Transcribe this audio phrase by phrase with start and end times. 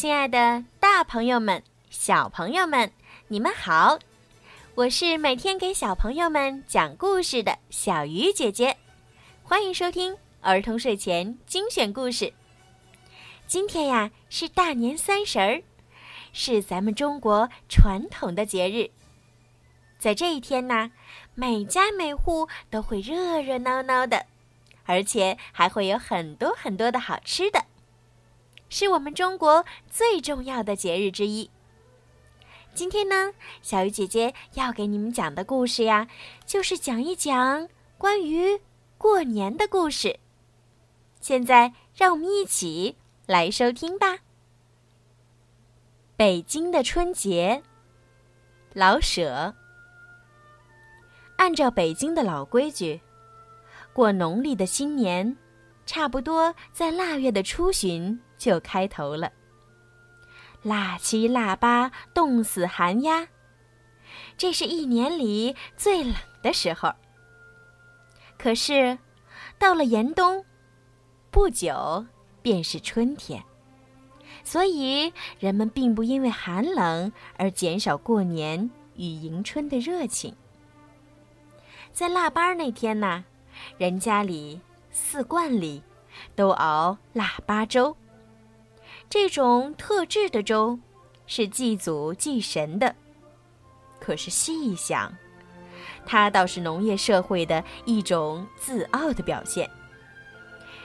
[0.00, 2.90] 亲爱的，大朋友们、小朋友们，
[3.28, 3.98] 你们好！
[4.74, 8.78] 我是每天给小朋友们讲故事的小鱼姐姐，
[9.42, 12.32] 欢迎收听儿童睡前精选故事。
[13.46, 15.62] 今天呀是大年三十儿，
[16.32, 18.88] 是咱们中国传统的节日。
[19.98, 20.92] 在这一天呢，
[21.34, 24.24] 每家每户都会热热闹闹的，
[24.86, 27.66] 而且还会有很多很多的好吃的。
[28.70, 31.50] 是我们中国最重要的节日之一。
[32.72, 36.08] 今天呢，小鱼姐姐要给你们讲的故事呀，
[36.46, 38.60] 就是讲一讲关于
[38.96, 40.18] 过年的故事。
[41.20, 44.18] 现在，让我们一起来收听吧。
[46.16, 47.62] 北京的春节，
[48.72, 49.52] 老舍。
[51.36, 53.00] 按照北京的老规矩，
[53.92, 55.36] 过农历的新年，
[55.86, 58.20] 差不多在腊月的初旬。
[58.40, 59.30] 就开头了。
[60.62, 63.28] 腊七腊八，冻死寒鸦。
[64.36, 66.90] 这是一年里最冷的时候。
[68.38, 68.98] 可是，
[69.58, 70.42] 到了严冬，
[71.30, 72.06] 不久
[72.40, 73.42] 便是春天，
[74.42, 80.34] 所以人们并不因为寒冷而减少过年与迎春的热情。
[81.92, 83.24] 在腊八那天呢，
[83.76, 84.58] 人家里
[84.90, 85.82] 四罐里
[86.34, 87.94] 都熬腊八粥。
[89.10, 90.78] 这种特制的粥，
[91.26, 92.94] 是祭祖祭神的。
[93.98, 95.12] 可是细一想，
[96.06, 99.68] 它倒是农业社会的一种自傲的表现。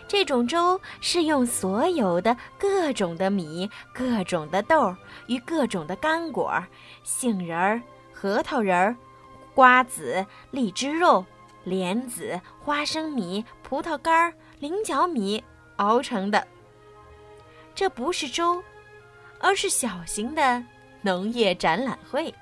[0.08, 4.96] 这种粥是用所有的各种的米、各种的豆
[5.28, 6.52] 与各种的干果——
[7.06, 7.80] 杏仁儿、
[8.12, 8.96] 核桃仁儿、
[9.53, 11.23] 瓜子、荔枝肉、
[11.64, 15.44] 莲子、花生米、葡萄干儿、菱角米
[15.76, 16.48] 熬成的。
[17.76, 18.64] 这不是粥，
[19.40, 20.64] 而是小型的
[21.02, 22.34] 农业展览会。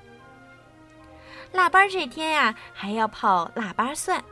[1.52, 4.24] 腊八这天呀，还要泡腊八蒜，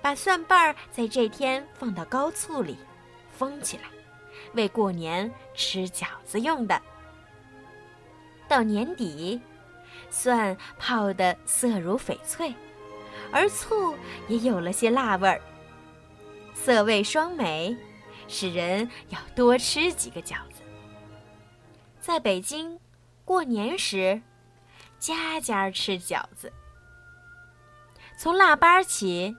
[0.00, 2.76] 把蒜瓣儿在这天放到高醋里，
[3.30, 3.84] 封起来，
[4.54, 6.80] 为过年吃饺子用的。
[8.48, 9.38] 到年底，
[10.08, 12.54] 蒜泡得色如翡翠，
[13.30, 13.94] 而醋
[14.26, 15.38] 也有了些辣味儿，
[16.54, 17.76] 色味双美。
[18.28, 20.62] 使人要多吃几个饺子。
[22.00, 22.78] 在北京，
[23.24, 24.22] 过年时，
[24.98, 26.52] 家家吃饺子。
[28.16, 29.36] 从腊八起，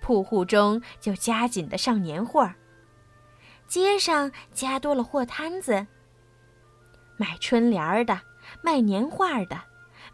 [0.00, 2.50] 铺户中就加紧的上年货，
[3.66, 5.86] 街上加多了货摊子，
[7.16, 8.20] 卖春联的，
[8.62, 9.60] 卖年画的，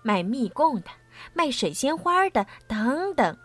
[0.03, 0.91] 卖蜜供的，
[1.32, 3.38] 卖水仙花的，等等，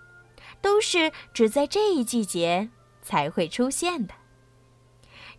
[0.62, 2.70] 都是只在这一季节
[3.02, 4.14] 才会出现的。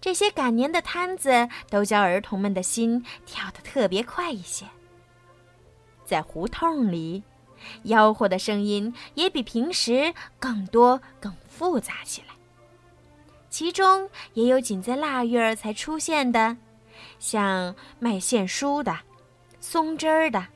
[0.04, 4.66] 这些赶年的摊子都叫儿童们的心跳得特别快一些。
[6.04, 7.22] 在胡同里，
[7.86, 12.34] 吆喝的声音也比平时更多、更复杂起来。
[13.48, 16.54] 其中也有仅在腊月才出现的，
[17.18, 18.94] 像卖线书的、
[19.58, 20.46] 松枝儿的、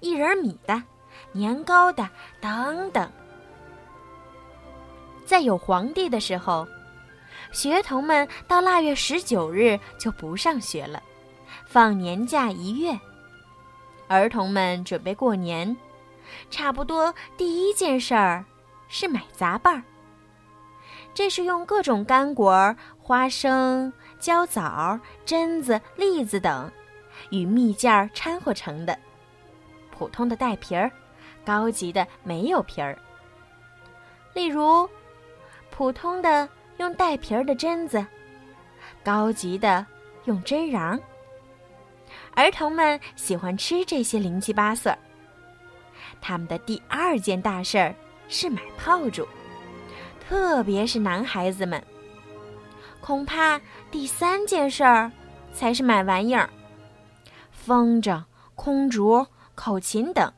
[0.00, 0.82] 薏仁米的、
[1.30, 3.08] 年糕的等等。
[5.24, 6.66] 在有皇帝的时候。
[7.56, 11.02] 学童们到腊月十九日就不上学了，
[11.64, 12.94] 放年假一月。
[14.08, 15.74] 儿童们准备过年，
[16.50, 18.44] 差不多第一件事儿
[18.88, 19.82] 是买杂拌儿。
[21.14, 23.90] 这是用各种干果、花生、
[24.20, 26.70] 焦枣、榛子、栗子等
[27.30, 28.98] 与蜜饯儿掺和成的。
[29.90, 30.92] 普通的带皮儿，
[31.42, 32.98] 高级的没有皮儿。
[34.34, 34.86] 例如，
[35.70, 36.46] 普通的。
[36.78, 38.04] 用带皮儿的榛子，
[39.04, 39.84] 高级的
[40.24, 40.98] 用榛瓤。
[42.34, 44.98] 儿童们喜欢吃这些零七八碎儿。
[46.20, 47.94] 他们的第二件大事儿
[48.28, 49.26] 是买炮竹，
[50.20, 51.82] 特别是男孩子们。
[53.00, 55.10] 恐怕第三件事儿
[55.52, 56.48] 才是买玩意儿：
[57.50, 58.22] 风筝、
[58.54, 60.30] 空竹、口琴等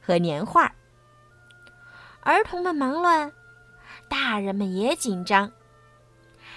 [0.00, 0.72] 和年画。
[2.20, 3.32] 儿童们忙乱。
[4.08, 5.52] 大人们也紧张，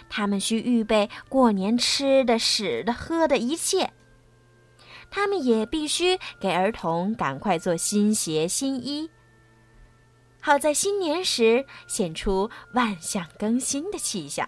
[0.09, 3.91] 他们需预备过年吃的、使的、喝的一切。
[5.09, 9.09] 他们也必须给儿童赶快做新鞋、新衣，
[10.39, 14.47] 好在新年时显出万象更新的气象。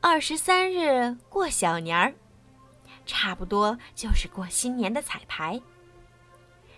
[0.00, 2.14] 二十三日过小年儿，
[3.04, 5.60] 差不多就是过新年的彩排。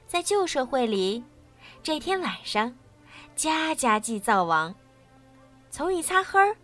[0.07, 1.23] 在旧社会里，
[1.83, 2.75] 这天晚上。
[3.37, 4.75] 家家祭灶王，
[5.71, 6.57] 从一擦黑儿，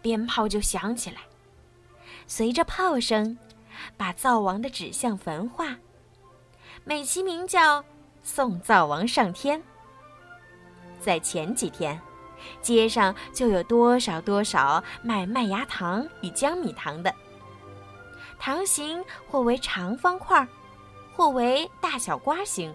[0.00, 1.16] 鞭炮就响起来。
[2.28, 3.36] 随着炮声，
[3.96, 5.76] 把灶王的纸像焚化，
[6.84, 7.84] 美其名叫
[8.22, 9.60] 送灶王上天。
[11.00, 12.00] 在前几天，
[12.60, 17.12] 街上就有多少多少卖麦芽糖与江米糖的，
[18.38, 20.46] 糖形或为长方块，
[21.16, 22.72] 或为大小瓜形。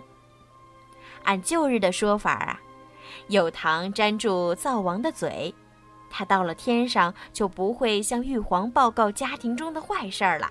[1.23, 2.59] 按旧日的说法啊，
[3.27, 5.53] 有糖粘住灶王的嘴。
[6.09, 10.49] 他到了天上就不会向玉皇报告家庭中的坏事儿了。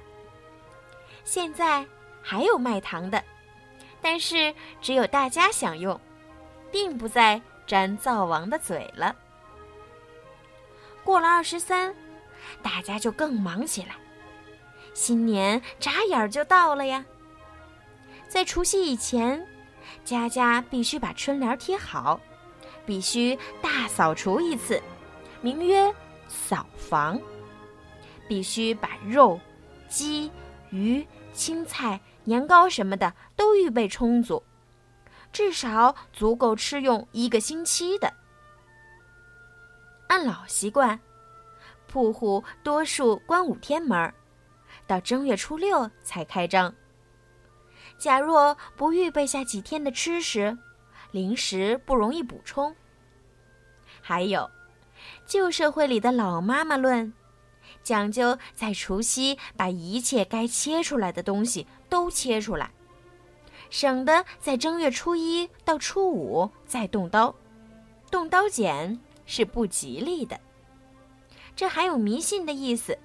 [1.25, 1.85] 现在
[2.23, 3.23] 还有卖糖的，
[4.01, 5.99] 但是只有大家享用，
[6.71, 9.17] 并不再粘灶王的嘴了。
[11.03, 11.95] 过了二十三，
[12.63, 13.97] 大家就更忙起来。
[14.93, 17.05] 新年眨眼儿就到了呀。
[18.29, 19.45] 在除夕以前，
[20.05, 22.21] 家家必须把春联贴好，
[22.87, 24.81] 必须大扫除一次。
[25.43, 25.93] 名曰
[26.29, 27.21] 扫房，
[28.27, 29.39] 必须把肉、
[29.89, 30.31] 鸡、
[30.71, 34.43] 鱼、青菜、年糕什么的都预备充足，
[35.33, 38.13] 至少足够吃用一个星期的。
[40.09, 40.99] 按老习惯，
[41.87, 44.13] 铺户多数关五天门，
[44.87, 46.75] 到正月初六才开张。
[47.99, 50.57] 假若不预备下几天的吃食，
[51.17, 52.77] 零食不容易补充。
[54.03, 54.51] 还有。
[55.27, 57.13] 旧社会里的老妈妈论，
[57.83, 62.71] 讲究在除夕把一切该切出来的东西都切出来，
[63.71, 67.35] 省得在正月初一到初五再动刀，
[68.11, 70.39] 动刀剪是不吉利的。
[71.55, 72.99] 这还有迷信的意思，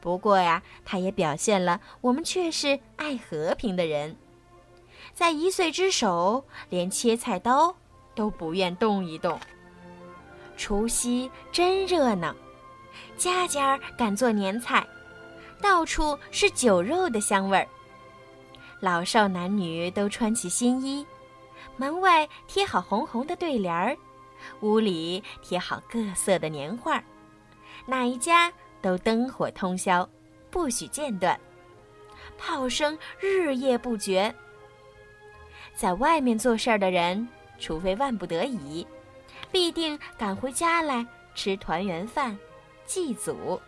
[0.00, 4.16] 不过呀，它也表现了我们却是爱和平的人，
[5.16, 7.74] 在一岁之首，连切菜刀
[8.14, 9.40] 都不愿动一动。
[10.58, 12.36] 除夕真热闹，
[13.16, 14.86] 家家赶做年菜，
[15.58, 17.66] 到处是酒肉的香味儿。
[18.78, 21.04] 老少男女都穿起新衣，
[21.78, 23.96] 门外贴好红红的对联儿，
[24.60, 27.02] 屋里贴好各色的年画，
[27.86, 28.52] 哪一家
[28.82, 30.06] 都灯火通宵，
[30.50, 31.40] 不许间断，
[32.36, 34.32] 炮声日夜不绝。
[35.76, 37.28] 在外面做事儿的人，
[37.58, 38.86] 除非万不得已。
[39.52, 42.36] 必定赶回家来吃团圆饭，
[42.86, 43.60] 祭祖。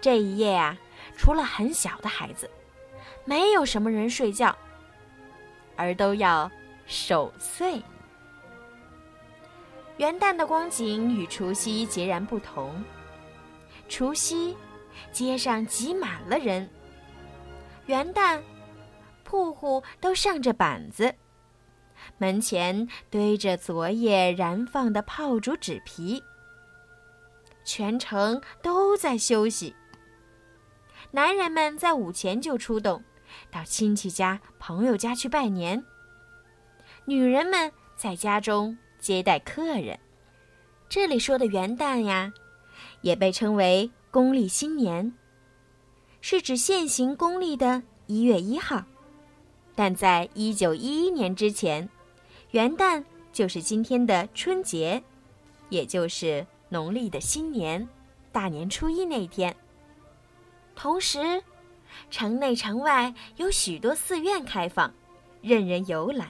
[0.00, 0.78] 这一夜啊，
[1.16, 2.48] 除了很小的孩子，
[3.24, 4.56] 没有什么人睡觉，
[5.76, 6.50] 而都要
[6.86, 7.82] 守岁。
[9.96, 12.82] 元旦的光景与除夕截然不同。
[13.88, 14.56] 除夕，
[15.12, 16.66] 街上挤满了人；
[17.86, 18.40] 元旦，
[19.32, 21.14] 铺户都上着板子。
[22.18, 26.22] 门前堆着昨夜燃放的炮竹纸皮，
[27.64, 29.74] 全城都在休息。
[31.12, 33.02] 男人们在午前就出动，
[33.50, 35.82] 到亲戚家、朋友家去拜年；
[37.06, 39.98] 女人们在家中接待客人。
[40.90, 42.30] 这里说的元旦呀，
[43.00, 45.14] 也被称为公历新年，
[46.20, 48.84] 是指现行公历的一月一号。
[49.74, 51.88] 但在一九一一年之前，
[52.50, 53.02] 元旦
[53.32, 55.02] 就是今天的春节，
[55.70, 57.88] 也就是农历的新年，
[58.30, 59.54] 大年初一那一天。
[60.74, 61.42] 同时，
[62.10, 64.92] 城内城外有许多寺院开放，
[65.40, 66.28] 任人游览。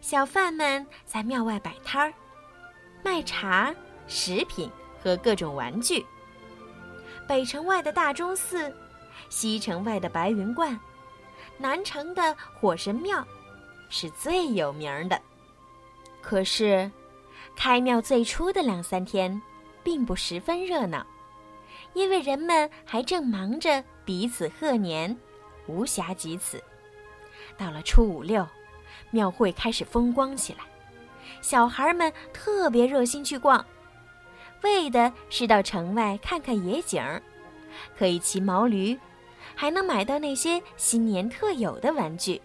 [0.00, 2.14] 小贩们在庙外摆摊儿，
[3.02, 3.74] 卖茶、
[4.06, 4.70] 食品
[5.02, 6.04] 和各种玩具。
[7.26, 8.74] 北城外的大钟寺，
[9.28, 10.78] 西城外的白云观。
[11.58, 13.26] 南城的火神庙
[13.88, 15.20] 是最有名的，
[16.22, 16.90] 可是
[17.56, 19.40] 开庙最初的两三天
[19.82, 21.04] 并不十分热闹，
[21.94, 25.16] 因为人们还正忙着彼此贺年，
[25.66, 26.62] 无暇及此。
[27.56, 28.46] 到了初五六，
[29.10, 30.60] 庙会开始风光起来，
[31.40, 33.64] 小孩们特别热心去逛，
[34.62, 37.02] 为的是到城外看看野景，
[37.98, 38.96] 可以骑毛驴。
[39.60, 42.40] 还能买到那些新年特有的玩具。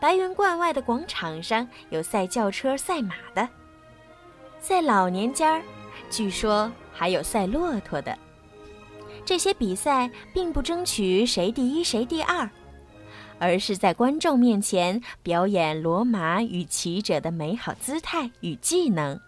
[0.00, 3.48] 白云观外的广场上有赛轿车、赛马的，
[4.58, 5.62] 在老年间儿，
[6.10, 8.18] 据说还有赛骆驼的。
[9.24, 12.50] 这些比赛并不争取谁第一谁第二，
[13.38, 19.20] 而是在观众面前表演骡马与骑者的美好姿态与技能。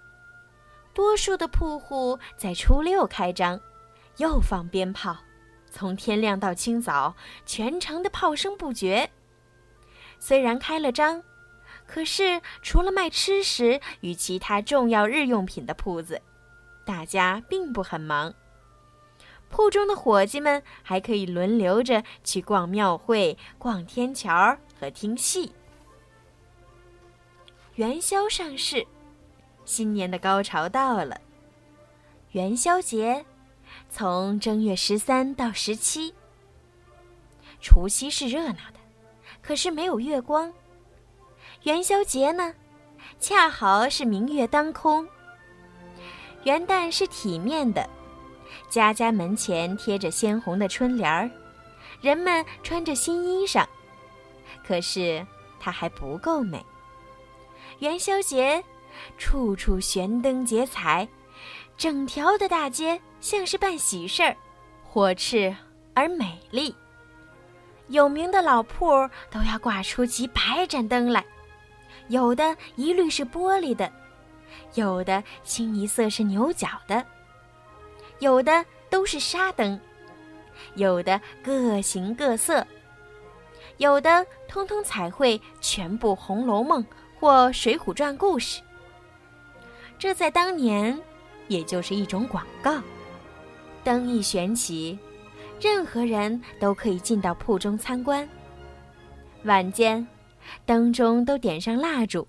[0.93, 3.61] 多数的铺户在初六开张，
[4.17, 5.17] 又放鞭炮。
[5.71, 7.15] 从天亮到清早，
[7.47, 9.11] 全城的炮声不绝。
[10.19, 11.23] 虽然开了张，
[11.87, 16.21] 可是除了卖吃食与其他重要日用品的铺子，
[16.85, 18.35] 大家并不很忙。
[19.49, 25.53] 铺中的伙计们还可以轮流着去逛庙会、逛天桥和听戏。
[27.75, 28.87] 元宵上市，
[29.65, 31.21] 新年的高潮到了。
[32.33, 33.25] 元宵节
[33.91, 36.15] 从正月十三到十七，
[37.61, 38.79] 除夕是热闹的，
[39.43, 40.51] 可是没有月光。
[41.65, 42.55] 元宵节呢，
[43.19, 45.07] 恰好是明月当空。
[46.45, 47.87] 元旦是体面的。
[48.69, 51.29] 家家门前贴着鲜红的春联儿，
[52.01, 53.67] 人们穿着新衣裳。
[54.65, 55.27] 可是
[55.59, 56.65] 它还不够美。
[57.81, 58.63] 元宵节，
[59.19, 61.07] 处处悬灯结彩，
[61.81, 64.37] 整条的大街像是办喜事儿，
[64.87, 65.57] 火炽
[65.95, 66.75] 而美丽。
[67.89, 68.87] 有名的老铺
[69.31, 71.25] 都要挂出几百盏灯来，
[72.09, 73.91] 有的一律是玻璃的，
[74.75, 77.03] 有的清一色是牛角的。
[78.19, 79.81] 有的都是纱灯，
[80.75, 82.67] 有的各形各色，
[83.79, 86.85] 有的通通彩绘全部《红楼梦》
[87.19, 88.61] 或《水浒传》故事。
[89.99, 91.03] 这在当年，
[91.51, 92.81] 也就是一种广告。
[93.83, 94.99] 灯一悬起，
[95.61, 98.27] 任何人都可以进到铺中参观。
[99.45, 100.07] 晚间，
[100.65, 102.27] 灯中都点上蜡烛，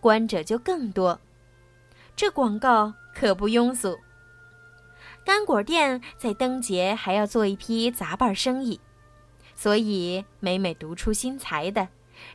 [0.00, 1.18] 观者就更多。
[2.16, 3.96] 这广告可不庸俗。
[5.24, 8.80] 干果店在灯节还要做一批杂拌生意，
[9.54, 11.86] 所以每每独出心裁的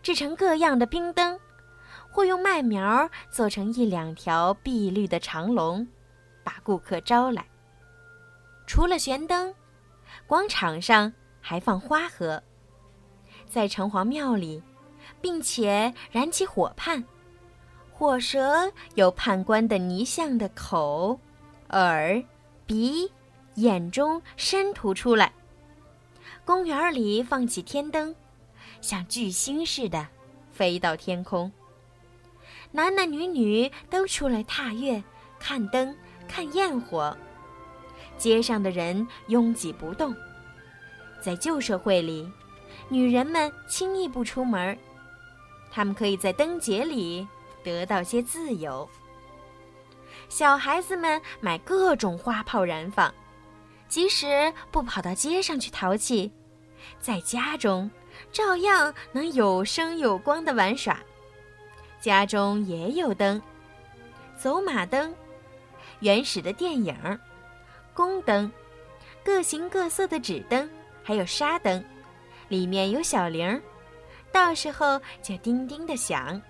[0.01, 1.39] 制成各样的冰灯，
[2.11, 5.87] 或用麦苗做成一两条碧绿的长龙，
[6.45, 7.45] 把顾客招来。
[8.65, 9.53] 除了悬灯，
[10.25, 11.11] 广场上
[11.41, 12.41] 还放花盒，
[13.45, 14.63] 在城隍庙里，
[15.19, 17.03] 并且燃起火畔，
[17.91, 21.19] 火蛇有判官的泥像的口、
[21.71, 22.23] 耳。
[22.67, 23.11] 鼻、
[23.57, 25.31] 眼中伸吐出来。
[26.43, 28.15] 公园里放起天灯，
[28.81, 30.07] 像巨星似的
[30.51, 31.51] 飞到天空。
[32.71, 35.03] 男男女女都出来踏月、
[35.37, 35.95] 看灯、
[36.27, 37.15] 看焰火。
[38.17, 40.15] 街上的人拥挤不动。
[41.21, 42.31] 在旧社会里，
[42.87, 44.77] 女人们轻易不出门，
[45.71, 47.27] 她们可以在灯节里
[47.63, 48.87] 得到些自由。
[50.29, 53.13] 小孩子们买各种花炮燃放，
[53.87, 56.31] 即使不跑到街上去淘气，
[56.99, 57.89] 在家中
[58.31, 60.99] 照样能有声有光的玩耍。
[61.99, 63.41] 家中也有灯，
[64.37, 65.13] 走马灯、
[65.99, 66.95] 原始的电影、
[67.93, 68.51] 宫灯、
[69.23, 70.69] 各形各色的纸灯，
[71.03, 71.83] 还有纱灯，
[72.47, 73.61] 里面有小铃，
[74.31, 76.41] 到时候就叮叮的响。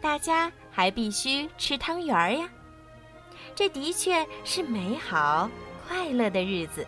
[0.00, 2.48] 大家还必须吃汤圆儿呀，
[3.54, 5.50] 这的确是美好
[5.88, 6.86] 快乐的日子。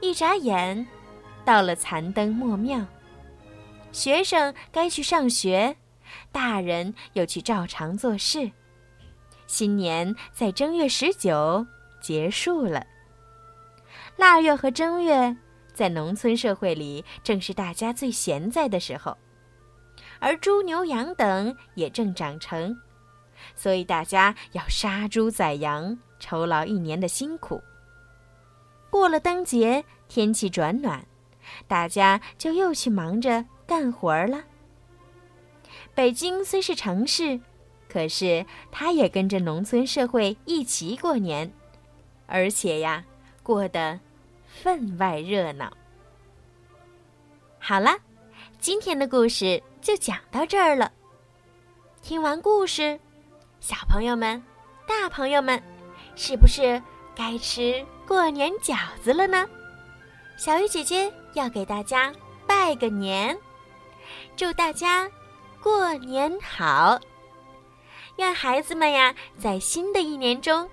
[0.00, 0.86] 一眨眼，
[1.44, 2.84] 到了残灯末庙，
[3.92, 5.76] 学生该去上学，
[6.30, 8.50] 大人又去照常做事。
[9.52, 11.66] 新年在正月十九
[12.00, 12.86] 结束了。
[14.16, 15.36] 腊月和正月，
[15.74, 19.14] 在农村社会里，正是大家最闲在的时候。
[20.20, 22.74] 而猪牛羊等也正长成，
[23.54, 27.62] 所以大家要杀猪宰羊，酬劳一年的辛苦。
[28.88, 31.06] 过了灯节，天气转暖，
[31.68, 34.44] 大家就又去忙着干活了。
[35.94, 37.38] 北京虽是城市，
[37.92, 41.52] 可是他也跟着农村社会一起过年，
[42.26, 43.04] 而且呀，
[43.42, 44.00] 过得
[44.46, 45.70] 分外热闹。
[47.58, 47.98] 好了，
[48.58, 49.62] 今天的故事。
[49.82, 50.92] 就讲到这儿了。
[52.02, 53.00] 听完故事，
[53.58, 54.40] 小朋友们、
[54.86, 55.60] 大朋友们，
[56.14, 56.80] 是不是
[57.16, 59.44] 该吃过年饺子了呢？
[60.36, 62.12] 小鱼姐姐要给大家
[62.46, 63.36] 拜个年，
[64.36, 65.10] 祝大家
[65.60, 67.00] 过年好！
[68.16, 70.68] 愿孩子们呀，在新的一年中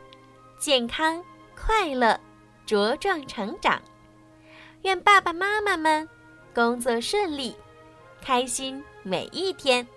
[0.59, 1.23] 健康
[1.55, 2.19] 快乐、
[2.67, 3.79] 茁壮成长；
[4.81, 6.07] 愿爸爸妈妈们
[6.53, 7.55] 工作顺利、
[8.21, 8.83] 开心。
[9.01, 9.87] 每一天，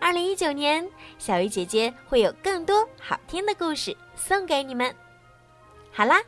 [0.00, 4.92] 二零一九年，小鱼姐姐会有更多好听的故事送给你们。
[5.92, 6.20] 好啦，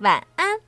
[0.00, 0.67] 晚安。